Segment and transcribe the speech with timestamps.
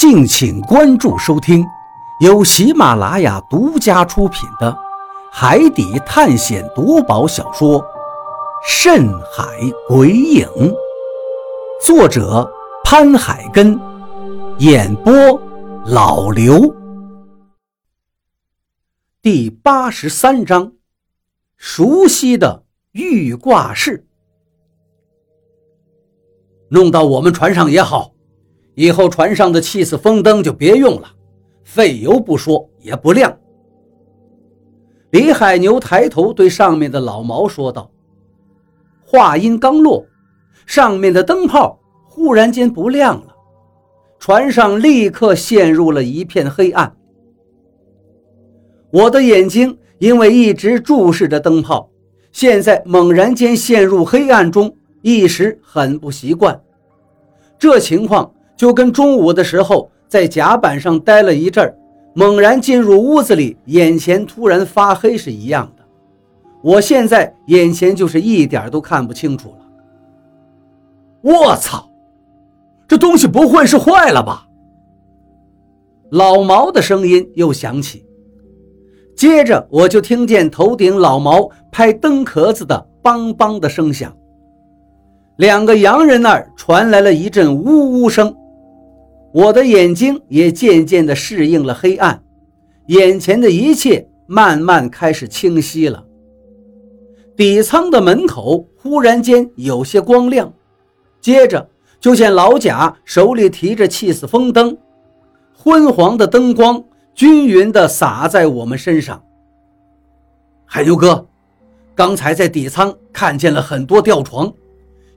[0.00, 1.62] 敬请关注收听，
[2.20, 4.72] 由喜马拉雅独家出品的
[5.30, 7.78] 《海底探险夺宝小说》
[8.66, 9.44] 《深海
[9.86, 10.46] 鬼影》，
[11.84, 12.50] 作者
[12.82, 13.78] 潘海根，
[14.56, 15.12] 演播
[15.84, 16.74] 老刘。
[19.20, 20.72] 第八十三章，
[21.58, 24.06] 熟悉的玉挂饰，
[26.70, 28.14] 弄到我们船上也好。
[28.80, 31.08] 以后船上的气死风灯就别用了，
[31.64, 33.38] 费油不说也不亮。
[35.10, 37.90] 李海牛抬头对上面的老毛说道。
[39.04, 40.06] 话音刚落，
[40.64, 43.34] 上面的灯泡忽然间不亮了，
[44.18, 46.90] 船上立刻陷入了一片黑暗。
[48.90, 51.90] 我的眼睛因为一直注视着灯泡，
[52.32, 56.58] 现在猛然间陷入黑暗中，一时很不习惯。
[57.58, 58.32] 这情况。
[58.60, 61.74] 就跟中午的时候在甲板上待了一阵儿，
[62.12, 65.84] 猛然进入屋子里，眼前突然发黑是一样的。
[66.62, 69.56] 我现在眼前就是一点都看不清楚了。
[71.22, 71.88] 我操！
[72.86, 74.46] 这东西不会是坏了吧？
[76.10, 78.04] 老毛的声音又响起，
[79.16, 84.14] 接着我就听见头顶老毛拍灯壳子的“梆梆”的声响，
[85.38, 88.36] 两个洋人那儿传来了一阵呜呜声。
[89.32, 92.22] 我的眼睛也渐渐地适应了黑暗，
[92.86, 96.04] 眼前的一切慢慢开始清晰了。
[97.36, 100.52] 底舱的门口忽然间有些光亮，
[101.20, 101.70] 接着
[102.00, 104.76] 就见老贾手里提着气死风灯，
[105.54, 106.82] 昏黄的灯光
[107.14, 109.22] 均匀地洒在我们身上。
[110.66, 111.26] 海牛哥，
[111.94, 114.52] 刚才在底舱看见了很多吊床，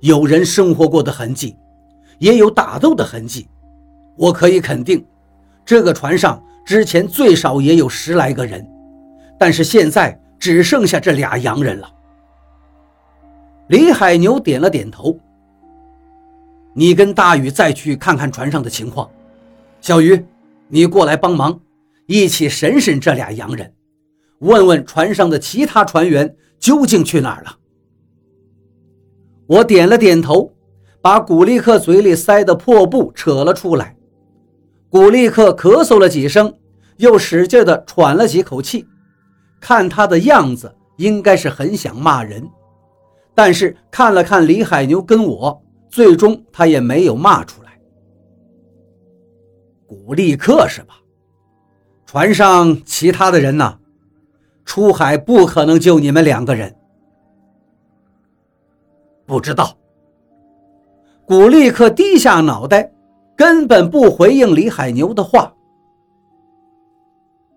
[0.00, 1.56] 有人生活过的痕迹，
[2.18, 3.48] 也有打斗的痕迹。
[4.16, 5.04] 我可以肯定，
[5.64, 8.66] 这个船上之前最少也有十来个人，
[9.38, 11.92] 但是现在只剩下这俩洋人了。
[13.68, 15.18] 李海牛点了点头。
[16.74, 19.10] 你跟大宇再去看看船上的情况，
[19.80, 20.24] 小鱼，
[20.68, 21.60] 你过来帮忙，
[22.06, 23.72] 一起审审这俩洋人，
[24.38, 27.58] 问问船上的其他船员究竟去哪儿了。
[29.46, 30.50] 我点了点头，
[31.02, 33.94] 把古力克嘴里塞的破布扯了出来。
[34.92, 36.52] 古力克咳嗽了几声，
[36.98, 38.86] 又使劲地喘了几口气，
[39.58, 42.46] 看他的样子，应该是很想骂人，
[43.34, 47.80] 但是看了看李海牛跟我，最终他也没有骂出来。
[49.86, 50.96] 古力克是吧？
[52.04, 53.78] 船上其他的人呢？
[54.66, 56.76] 出海不可能就你们两个人。
[59.24, 59.74] 不知道。
[61.24, 62.92] 古力克低下脑袋。
[63.36, 65.52] 根本不回应李海牛的话。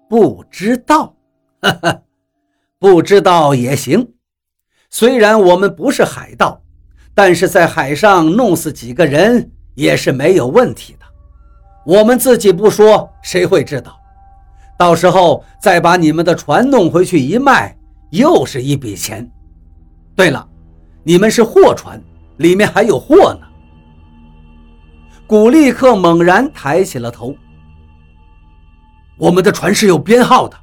[0.08, 1.16] 不知道，
[1.62, 2.02] 哈哈，
[2.80, 4.14] 不知道也行。
[4.90, 6.62] 虽然我们不是海盗，
[7.14, 11.06] 但是在海上弄死几个人也是没有问题的。
[11.86, 13.98] 我们自己不说，谁会知道？
[14.78, 17.78] 到时候再把你们的船弄回去一卖，
[18.12, 19.30] 又是一笔钱。
[20.16, 20.48] 对了，
[21.04, 22.02] 你们是货船，
[22.38, 23.48] 里面还有货呢。
[25.28, 27.36] 古立克猛然抬起了头。
[29.18, 30.56] 我们的船是有编号的，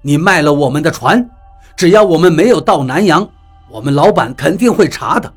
[0.00, 1.28] 你卖了我们的船，
[1.76, 3.28] 只要我们没有到南洋，
[3.68, 5.30] 我们老板肯定会查的。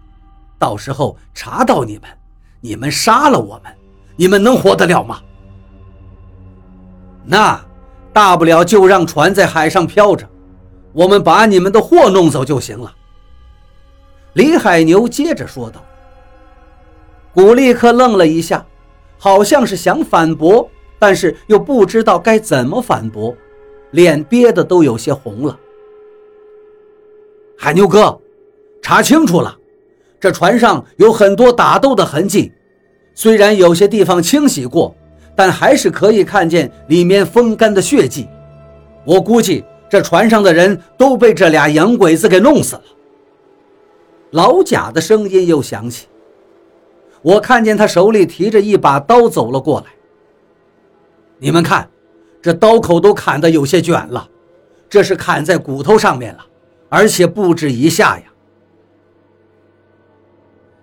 [0.58, 2.04] 到时候查到你们，
[2.62, 3.74] 你们杀了我们，
[4.16, 5.20] 你们能活得了吗？
[7.26, 7.60] 那
[8.14, 10.26] 大不了就让船在海上漂着，
[10.94, 12.94] 我们把你们的货弄走就行了。
[14.32, 15.84] 李海牛接着说道。
[17.36, 18.66] 古立克愣了一下，
[19.18, 23.36] 好像是想反驳，但是又不知道该怎么反驳，
[23.92, 25.60] 脸憋得都有些红了。
[27.58, 28.18] 海牛哥，
[28.82, 29.54] 查清楚了，
[30.18, 32.54] 这船上有很多打斗的痕迹，
[33.14, 34.96] 虽然有些地方清洗过，
[35.36, 38.30] 但还是可以看见里面风干的血迹。
[39.04, 42.84] 我估计这船上的人都被这俩洋鬼子给弄死了。
[44.32, 46.08] 老贾的声音又响起。
[47.26, 49.88] 我看见他手里提着一把刀走了过来。
[51.40, 51.90] 你们看，
[52.40, 54.30] 这刀口都砍得有些卷了，
[54.88, 56.46] 这是砍在骨头上面了，
[56.88, 58.26] 而且不止一下呀！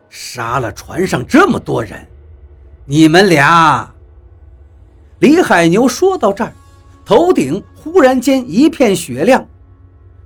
[0.09, 2.05] 杀了船上这么多人，
[2.87, 3.89] 你们俩……
[5.21, 6.53] 李海牛说到这儿，
[7.05, 9.47] 头顶忽然间一片雪亮，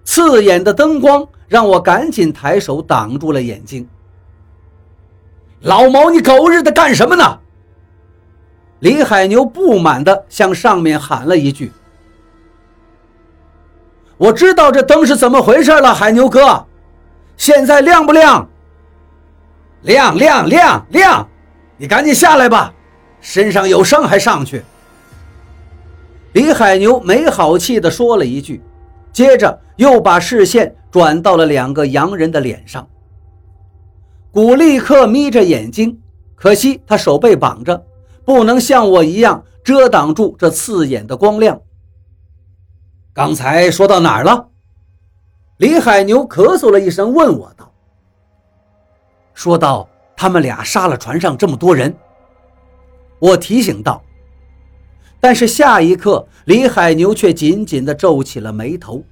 [0.03, 3.87] 刺眼的灯光让我赶紧抬手挡住了眼睛。
[5.61, 7.41] 老毛，你狗日的干什么呢？
[8.81, 11.73] 李海牛不满地向上面喊了一句
[14.19, 16.67] ：“我知道这灯是怎么回事了，海牛哥，
[17.39, 18.49] 现在亮不亮？
[19.83, 21.29] 亮亮亮亮！
[21.79, 22.73] 你赶紧下来吧，
[23.21, 24.63] 身上有伤还上去。”
[26.35, 28.63] 李海牛没好气地说了一句，
[29.11, 32.87] 接着又把视线转到了两个洋人的脸上。
[34.37, 35.99] 古立克眯着眼睛，
[36.35, 37.87] 可惜他手被绑着。
[38.23, 41.59] 不能像我一样遮挡住这刺眼的光亮。
[43.15, 44.49] 刚才说到哪儿了？
[45.57, 47.73] 李海牛咳嗽了一声，问我道
[49.33, 51.97] ：“说到他们俩杀了船上这么多人。”
[53.19, 54.03] 我提醒道。
[55.19, 59.03] 但是下一刻，李海牛却紧紧地皱起了眉头，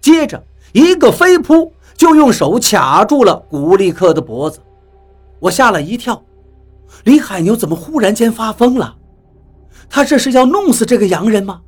[0.00, 0.42] 接着
[0.72, 4.60] 一个飞扑，就用手卡住了古力克的脖子。
[5.40, 6.22] 我吓了一跳。
[7.04, 8.96] 李海牛怎么忽然间发疯了？
[9.88, 11.60] 他这是要弄死这个洋人吗？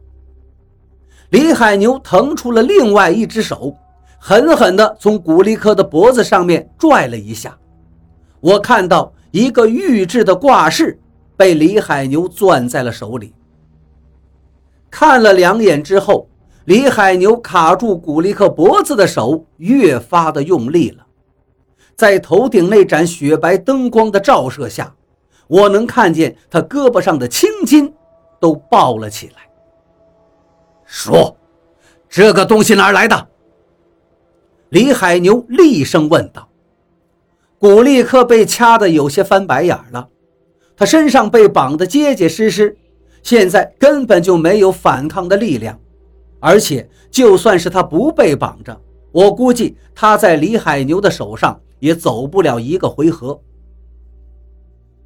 [1.30, 3.75] 李海牛腾出了另外一只手，
[4.19, 7.56] 狠狠地从古力克的脖子上面拽了一下。
[8.40, 10.98] 我看到一个玉制的挂饰
[11.36, 13.34] 被李海牛攥在了手里。
[14.90, 16.28] 看了两眼之后，
[16.68, 21.06] 李海牛卡住古力克脖子的手越发的用力了。
[21.96, 24.94] 在头顶那盏雪白灯光的照射下。
[25.46, 27.90] 我能看见他胳膊上的青筋
[28.38, 29.48] 都爆了起来。
[30.84, 31.34] 说
[32.06, 33.28] ：“这个东西哪儿来的？”
[34.68, 36.50] 李海牛厉声问道。
[37.58, 40.06] 古立克被掐得有些翻白眼了，
[40.76, 42.76] 他身上被绑得结结实实，
[43.22, 45.80] 现在根本就没有反抗的力量。
[46.40, 48.81] 而且，就算是他不被绑着，
[49.11, 53.40] 我估计他在李海牛的手上也走不了一个回合。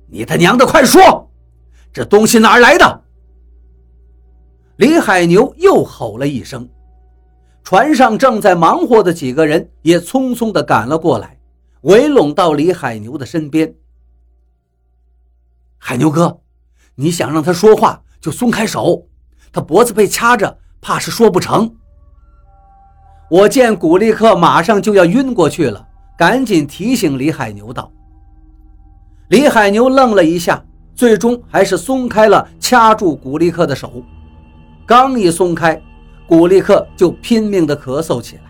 [0.08, 1.30] 你他娘的，快说！
[1.92, 3.02] 这东西哪儿来的？
[4.76, 6.68] 李海牛又吼了一声，
[7.62, 11.38] 船上正在忙活的几个人也匆匆的赶了过来，
[11.82, 13.74] 围拢到李海牛的身边。
[15.78, 16.40] 海牛哥，
[16.94, 19.06] 你想让他说话就松开手，
[19.52, 21.72] 他脖子被掐着，怕是说不成。
[23.30, 25.86] 我见古力克马上就要晕过去了，
[26.18, 27.90] 赶紧提醒李海牛道。
[29.28, 30.62] 李海牛愣了一下，
[30.94, 34.02] 最终还是松开了掐住古力克的手。
[34.84, 35.80] 刚一松开，
[36.26, 38.42] 古力克就拼命地咳嗽起来，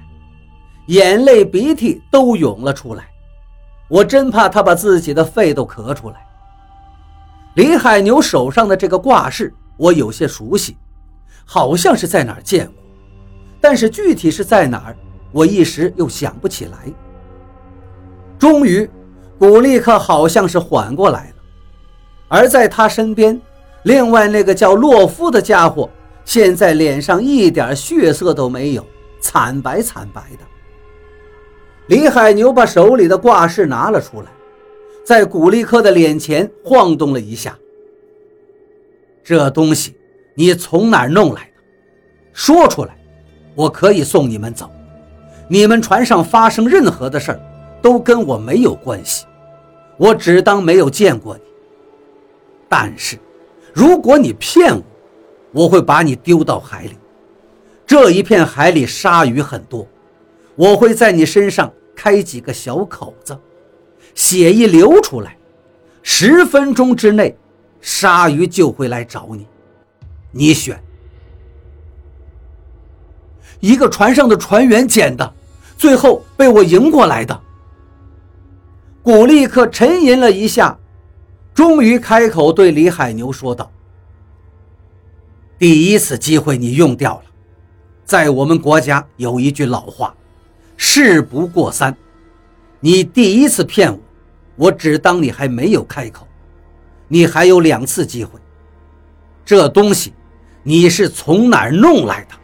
[0.86, 3.04] 眼泪鼻涕都涌了出来。
[3.88, 6.26] 我真怕他把自己的肺都咳出来。
[7.56, 10.78] 李海牛手上的这个挂饰，我有些熟悉，
[11.52, 12.74] 好像是在哪儿见过，
[13.60, 14.96] 但是具体是在哪儿，
[15.32, 16.78] 我一时又想不起来。
[18.38, 18.88] 终于。
[19.38, 21.34] 古力克好像是缓过来了，
[22.28, 23.40] 而在他身边，
[23.82, 25.90] 另外那个叫洛夫的家伙，
[26.24, 28.86] 现在脸上一点血色都没有，
[29.20, 30.44] 惨白惨白的。
[31.88, 34.28] 李海牛把手里的挂饰拿了出来，
[35.04, 37.58] 在古力克的脸前晃动了一下。
[39.24, 39.96] 这东西
[40.34, 41.62] 你从哪儿弄来的？
[42.32, 42.96] 说出来，
[43.54, 44.70] 我可以送你们走。
[45.48, 47.40] 你们船上发生任何的事儿，
[47.82, 49.26] 都跟我没有关系。
[49.98, 51.42] 我只当没有见过你。
[52.68, 53.18] 但是，
[53.74, 54.82] 如果你骗我，
[55.52, 56.96] 我会把你丢到海里。
[57.86, 59.86] 这一片海里鲨鱼很多，
[60.54, 63.38] 我会在你身上开几个小口子，
[64.14, 65.36] 血一流出来，
[66.02, 67.36] 十分钟之内，
[67.82, 69.46] 鲨鱼就会来找你。
[70.32, 70.82] 你选。
[73.60, 75.32] 一个船上的船员捡的，
[75.76, 77.40] 最后被我赢过来的。
[79.02, 80.76] 古立克沉吟了一下，
[81.54, 83.70] 终于开口对李海牛说道
[85.58, 87.24] ：“第一次机会你用掉了，
[88.04, 90.14] 在我们国家有一句老话，
[90.76, 91.96] 事不过三。
[92.80, 93.98] 你第一次骗我，
[94.56, 96.26] 我只当你还没有开口。
[97.06, 98.40] 你还有两次机会。
[99.44, 100.12] 这东西，
[100.62, 102.34] 你是从哪儿弄来的？”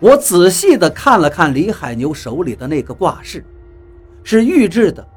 [0.00, 3.44] 我仔细地看了看李海牛手里的那个挂饰。
[4.22, 5.08] 是玉制的，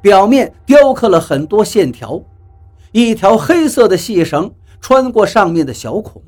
[0.00, 2.22] 表面雕刻了很多线条，
[2.92, 6.22] 一条黑色的细绳穿过上面的小孔。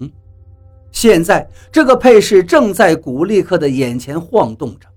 [0.90, 4.88] 现在这个配饰正在古立克的眼前晃动着。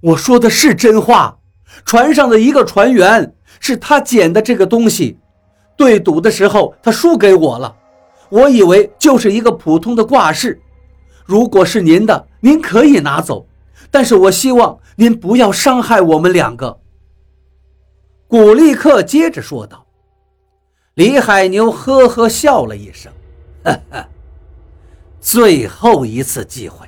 [0.00, 1.38] 我说的是真话，
[1.84, 5.18] 船上的一个船员是他捡的这个东西，
[5.76, 7.74] 对赌的时候他输给我了，
[8.28, 10.60] 我以为就是一个普通的挂饰。
[11.24, 13.46] 如果是您的，您可以拿走。
[13.90, 16.78] 但是我希望您不要伤害我们两个。”
[18.26, 19.84] 古立克接着说道。
[20.94, 23.10] 李海牛呵呵笑了一声
[23.64, 24.06] ：“呵呵，
[25.20, 26.86] 最后一次机会，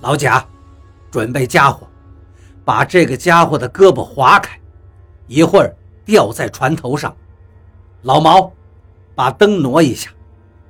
[0.00, 0.44] 老贾，
[1.12, 1.86] 准备家伙，
[2.64, 4.58] 把这个家伙的胳膊划开，
[5.28, 5.72] 一会儿
[6.04, 7.14] 吊在船头上。
[8.04, 8.52] 老毛，
[9.14, 10.10] 把灯挪一下，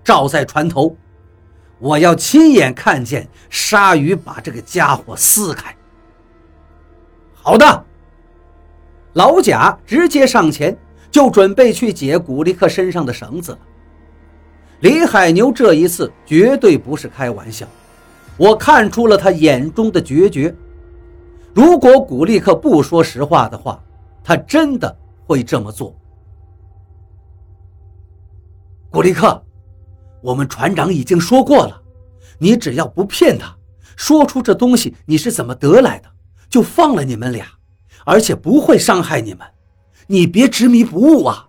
[0.03, 0.97] 照在船头，
[1.79, 5.77] 我要亲眼看见鲨鱼把这个家伙撕开。”
[7.41, 7.85] 好的，
[9.13, 10.77] 老贾直接上前。
[11.15, 13.59] 就准备去解古力克身上的绳子了。
[14.81, 17.65] 李海牛这一次绝对不是开玩笑，
[18.37, 20.53] 我看出了他眼中的决绝。
[21.55, 23.81] 如果古力克不说实话的话，
[24.25, 24.93] 他真的
[25.25, 25.95] 会这么做。
[28.95, 29.43] 古力克，
[30.21, 31.83] 我们船长已经说过了，
[32.39, 33.53] 你只要不骗他，
[33.97, 36.09] 说出这东西你是怎么得来的，
[36.49, 37.45] 就放了你们俩，
[38.05, 39.41] 而且不会伤害你们。
[40.07, 41.49] 你别执迷不悟啊！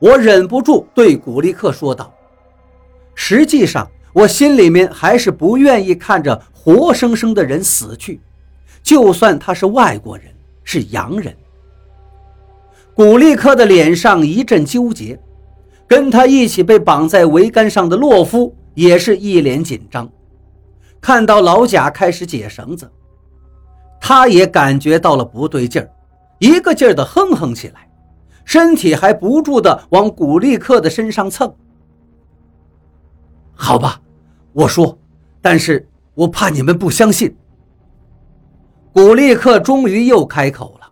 [0.00, 2.12] 我忍不住对古力克说道。
[3.14, 8.20] 实际上，我心里面还是不愿意看着活生生的人死去，
[8.82, 10.26] 就算他是外国人，
[10.62, 11.34] 是洋人。
[12.92, 15.18] 古力克的脸上一阵纠结，
[15.90, 20.08] 跟他一起被绑在桅杆上的洛夫也是一脸紧张。
[21.00, 22.88] 看到老贾开始解绳子，
[24.00, 25.90] 他也感觉到了不对劲儿。
[26.38, 27.90] 一个劲儿的哼哼起来，
[28.44, 31.52] 身体还不住的往古力克的身上蹭。
[33.52, 34.00] 好吧，
[34.52, 34.96] 我说，
[35.42, 37.36] 但是我怕你们不相信。
[38.92, 40.88] 古力克终于又开口了，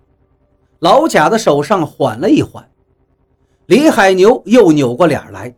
[0.81, 2.69] 老贾的手上缓了一缓，
[3.69, 5.55] 李海牛又扭过脸来。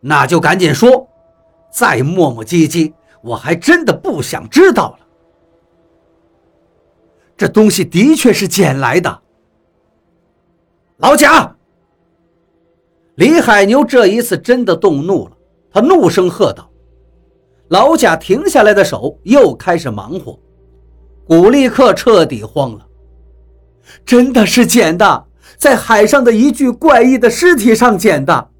[0.00, 1.08] 那就赶紧说，
[1.72, 5.06] 再磨磨唧唧，我还真的不想知道了。
[7.36, 9.22] 这东西的确是捡来的，
[10.98, 11.56] 老贾。
[13.16, 15.36] 李海牛这一次真的动怒了，
[15.72, 16.70] 他怒声喝道
[17.70, 20.38] ：“老贾，停下来的手又开始忙活。”
[21.26, 22.86] 古力克彻底慌了，
[24.06, 25.26] 真的是捡的，
[25.58, 28.50] 在海上的一具怪异的尸体上捡的，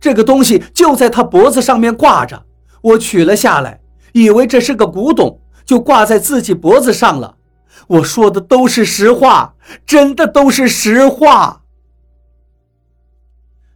[0.00, 2.44] 这个东西就在他脖子上面挂着，
[2.82, 3.80] 我取了下来，
[4.12, 7.36] 以为这是个古董，就挂在自己脖子上了。
[7.86, 9.54] 我说的都是实话，
[9.86, 11.62] 真的都是实话。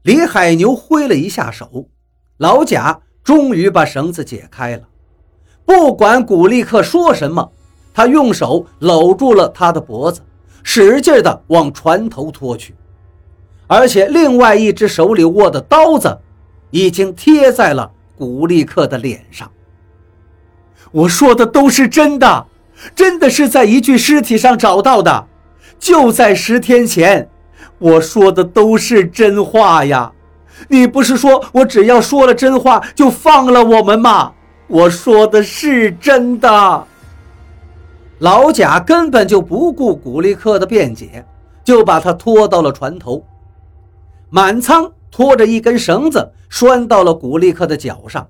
[0.02, 1.88] 李海牛挥了一下手，
[2.36, 4.82] 老贾终于把绳子解开了。
[5.64, 7.52] 不管古力克说什么，
[7.94, 10.20] 他用手搂住了他的脖子，
[10.64, 12.74] 使劲的往船头拖去，
[13.68, 16.18] 而且另外一只手里握的刀子
[16.70, 19.48] 已经贴在了古力克的脸上。
[20.90, 22.46] 我说的都是真的。
[22.94, 25.28] 真的是在一具尸体上找到的，
[25.78, 27.30] 就在十天前。
[27.78, 30.12] 我说的都是真话呀！
[30.68, 34.32] 你不是说我只要说了真话就放了我们吗？
[34.66, 36.86] 我说的是真的。
[38.18, 41.24] 老贾根本就不顾古力克的辩解，
[41.62, 43.24] 就把他拖到了船头。
[44.30, 48.28] 满仓拖着一根绳子拴到了古力克的脚上，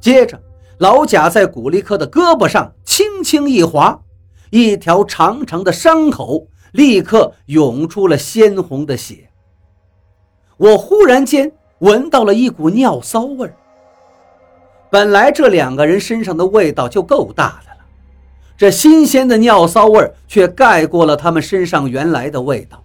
[0.00, 0.40] 接着。
[0.78, 4.00] 老贾在古力克的胳膊上轻轻一划，
[4.50, 9.28] 一条长长的伤口立刻涌出了鲜红的血。
[10.56, 11.50] 我忽然间
[11.80, 13.56] 闻到了一股尿骚味儿。
[14.88, 17.67] 本来这两个人身上的味道就够大了，
[18.58, 22.82] 这新鲜的尿骚味儿却盖过了他们身上原来的味道。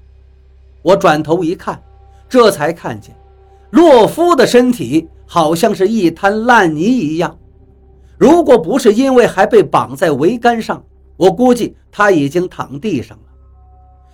[0.84, 1.82] 我转头一看，
[2.30, 3.16] 这才看见
[3.72, 7.36] 洛夫的身体好像是一滩烂泥一样。
[8.20, 10.84] 如果不是因为还被绑在桅杆上，
[11.18, 13.24] 我估计他已经躺地上了。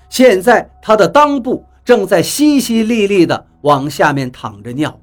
[0.08, 4.98] 现在他的裆部正在淅淅沥沥地往下面淌着尿，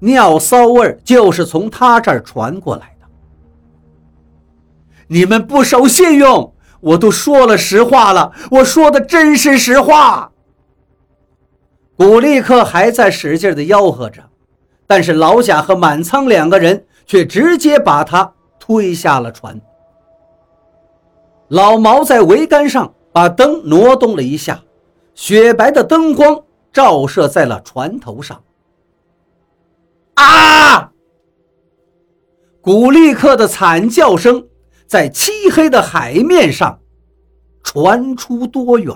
[0.00, 2.91] 尿骚味就是从他这儿传过来。
[5.12, 6.54] 你们不守信用！
[6.80, 10.32] 我都说了实话了，我说的真是实话。
[11.96, 14.22] 古力克还在使劲地吆喝着，
[14.86, 16.86] 但是老贾和满仓两个人。
[17.04, 19.60] 却直接把他推下了船。
[21.48, 24.62] 老毛在桅杆上把灯挪动了一下，
[25.14, 26.40] 雪白的灯光
[26.72, 28.42] 照射在了船头上。
[30.14, 30.90] 啊！
[32.62, 34.46] 古力克的惨叫声
[34.86, 36.80] 在漆黑的海面上
[37.62, 38.94] 传出多远？